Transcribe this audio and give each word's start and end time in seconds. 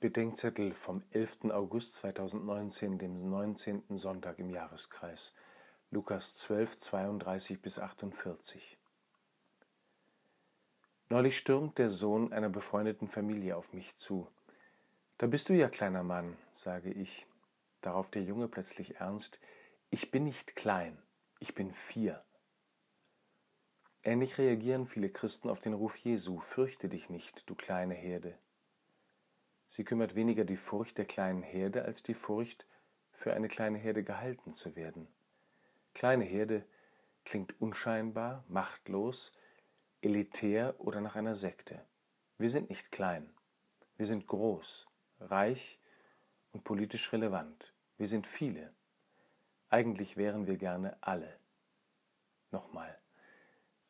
Bedenkzettel 0.00 0.74
vom 0.74 1.02
11. 1.10 1.50
August 1.50 1.96
2019, 1.96 3.00
dem 3.00 3.30
19. 3.30 3.96
Sonntag 3.96 4.38
im 4.38 4.48
Jahreskreis. 4.48 5.34
Lukas 5.90 6.36
12, 6.36 6.76
32 6.76 7.60
bis 7.60 7.80
48. 7.80 8.78
Neulich 11.08 11.36
stürmt 11.36 11.78
der 11.78 11.90
Sohn 11.90 12.32
einer 12.32 12.48
befreundeten 12.48 13.08
Familie 13.08 13.56
auf 13.56 13.72
mich 13.72 13.96
zu. 13.96 14.28
Da 15.16 15.26
bist 15.26 15.48
du 15.48 15.54
ja, 15.54 15.68
kleiner 15.68 16.04
Mann, 16.04 16.36
sage 16.52 16.92
ich. 16.92 17.26
Darauf 17.80 18.08
der 18.08 18.22
Junge 18.22 18.46
plötzlich 18.46 19.00
ernst. 19.00 19.40
Ich 19.90 20.12
bin 20.12 20.22
nicht 20.22 20.54
klein, 20.54 20.96
ich 21.40 21.56
bin 21.56 21.74
vier. 21.74 22.22
Ähnlich 24.04 24.38
reagieren 24.38 24.86
viele 24.86 25.10
Christen 25.10 25.50
auf 25.50 25.58
den 25.58 25.72
Ruf 25.72 25.96
Jesu. 25.96 26.38
Fürchte 26.38 26.88
dich 26.88 27.10
nicht, 27.10 27.50
du 27.50 27.56
kleine 27.56 27.94
Herde. 27.94 28.38
Sie 29.78 29.84
kümmert 29.84 30.16
weniger 30.16 30.44
die 30.44 30.56
Furcht 30.56 30.98
der 30.98 31.04
kleinen 31.04 31.44
Herde 31.44 31.84
als 31.84 32.02
die 32.02 32.14
Furcht, 32.14 32.66
für 33.12 33.32
eine 33.32 33.46
kleine 33.46 33.78
Herde 33.78 34.02
gehalten 34.02 34.52
zu 34.52 34.74
werden. 34.74 35.06
Kleine 35.94 36.24
Herde 36.24 36.66
klingt 37.24 37.60
unscheinbar, 37.60 38.44
machtlos, 38.48 39.38
elitär 40.02 40.74
oder 40.80 41.00
nach 41.00 41.14
einer 41.14 41.36
Sekte. 41.36 41.80
Wir 42.38 42.50
sind 42.50 42.70
nicht 42.70 42.90
klein. 42.90 43.32
Wir 43.96 44.06
sind 44.06 44.26
groß, 44.26 44.88
reich 45.20 45.78
und 46.50 46.64
politisch 46.64 47.12
relevant. 47.12 47.72
Wir 47.98 48.08
sind 48.08 48.26
viele. 48.26 48.74
Eigentlich 49.70 50.16
wären 50.16 50.48
wir 50.48 50.56
gerne 50.56 50.96
alle. 51.02 51.38
Nochmal. 52.50 52.98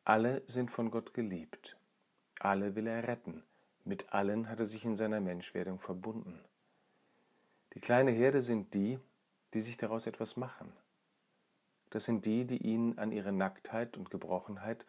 Alle 0.03 0.43
sind 0.45 0.69
von 0.69 0.91
Gott 0.91 1.15
geliebt. 1.15 1.77
Alle 2.39 2.75
will 2.75 2.85
er 2.85 3.07
retten. 3.07 3.43
Mit 3.89 4.13
allen 4.13 4.47
hat 4.47 4.59
er 4.59 4.67
sich 4.67 4.85
in 4.85 4.95
seiner 4.95 5.19
Menschwerdung 5.19 5.79
verbunden. 5.79 6.39
Die 7.73 7.79
kleine 7.79 8.11
Herde 8.11 8.39
sind 8.43 8.75
die, 8.75 8.99
die 9.55 9.61
sich 9.61 9.77
daraus 9.77 10.05
etwas 10.05 10.37
machen. 10.37 10.71
Das 11.89 12.05
sind 12.05 12.27
die, 12.27 12.45
die 12.45 12.59
ihn 12.59 12.99
an 12.99 13.11
ihre 13.11 13.31
Nacktheit 13.31 13.97
und 13.97 14.11
Gebrochenheit, 14.11 14.85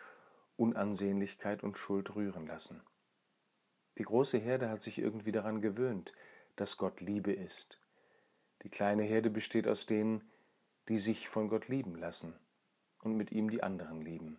Unansehnlichkeit 0.58 1.62
und 1.62 1.78
Schuld 1.78 2.14
rühren 2.14 2.46
lassen. 2.46 2.82
Die 3.96 4.02
große 4.02 4.36
Herde 4.36 4.68
hat 4.68 4.82
sich 4.82 4.98
irgendwie 4.98 5.32
daran 5.32 5.62
gewöhnt, 5.62 6.12
dass 6.56 6.76
Gott 6.76 7.00
Liebe 7.00 7.32
ist. 7.32 7.80
Die 8.64 8.68
kleine 8.68 9.04
Herde 9.04 9.30
besteht 9.30 9.66
aus 9.66 9.86
denen, 9.86 10.30
die 10.88 10.98
sich 10.98 11.26
von 11.26 11.48
Gott 11.48 11.68
lieben 11.68 11.96
lassen 11.96 12.38
und 12.98 13.16
mit 13.16 13.32
ihm 13.32 13.48
die 13.48 13.62
anderen 13.62 14.02
lieben 14.02 14.36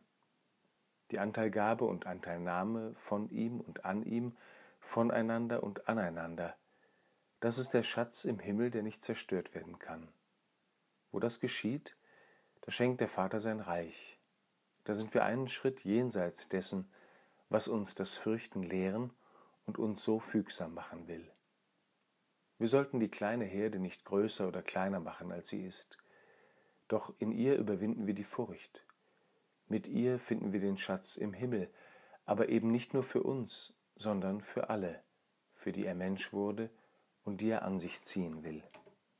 die 1.11 1.19
Anteilgabe 1.19 1.85
und 1.85 2.07
Anteilnahme 2.07 2.93
von 2.95 3.29
ihm 3.29 3.59
und 3.59 3.85
an 3.85 4.03
ihm, 4.03 4.35
voneinander 4.79 5.63
und 5.63 5.87
aneinander. 5.87 6.55
Das 7.39 7.57
ist 7.57 7.73
der 7.73 7.83
Schatz 7.83 8.25
im 8.25 8.39
Himmel, 8.39 8.71
der 8.71 8.83
nicht 8.83 9.03
zerstört 9.03 9.53
werden 9.55 9.79
kann. 9.79 10.07
Wo 11.11 11.19
das 11.19 11.39
geschieht, 11.39 11.95
da 12.61 12.71
schenkt 12.71 13.01
der 13.01 13.07
Vater 13.07 13.39
sein 13.39 13.59
Reich. 13.59 14.19
Da 14.83 14.93
sind 14.93 15.13
wir 15.13 15.25
einen 15.25 15.47
Schritt 15.47 15.83
jenseits 15.83 16.49
dessen, 16.49 16.89
was 17.49 17.67
uns 17.67 17.95
das 17.95 18.17
Fürchten 18.17 18.63
lehren 18.63 19.11
und 19.65 19.77
uns 19.77 20.03
so 20.03 20.19
fügsam 20.19 20.73
machen 20.73 21.07
will. 21.07 21.29
Wir 22.57 22.67
sollten 22.67 22.99
die 22.99 23.09
kleine 23.09 23.45
Herde 23.45 23.79
nicht 23.79 24.05
größer 24.05 24.47
oder 24.47 24.61
kleiner 24.61 24.99
machen, 24.99 25.31
als 25.31 25.49
sie 25.49 25.63
ist. 25.65 25.97
Doch 26.87 27.13
in 27.19 27.31
ihr 27.31 27.57
überwinden 27.57 28.05
wir 28.05 28.13
die 28.13 28.23
Furcht, 28.23 28.85
mit 29.71 29.87
ihr 29.87 30.19
finden 30.19 30.51
wir 30.51 30.59
den 30.59 30.77
Schatz 30.77 31.15
im 31.15 31.33
Himmel, 31.33 31.71
aber 32.25 32.49
eben 32.49 32.71
nicht 32.71 32.93
nur 32.93 33.03
für 33.03 33.23
uns, 33.23 33.73
sondern 33.95 34.41
für 34.41 34.69
alle, 34.69 35.01
für 35.55 35.71
die 35.71 35.85
er 35.85 35.95
Mensch 35.95 36.33
wurde 36.33 36.69
und 37.23 37.41
die 37.41 37.49
er 37.49 37.63
an 37.63 37.79
sich 37.79 38.01
ziehen 38.03 38.43
will. 38.43 38.61